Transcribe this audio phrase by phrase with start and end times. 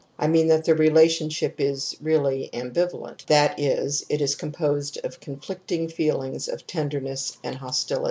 [0.17, 1.29] I mean that the relation
[1.59, 7.53] is really ^ ambivalent', that is, it is composed of conflicting feelings of tenderness and
[7.55, 7.99] hostility.